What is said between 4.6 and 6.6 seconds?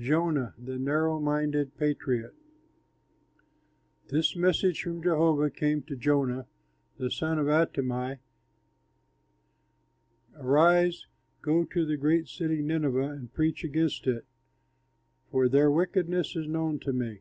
from Jehovah came to Jonah,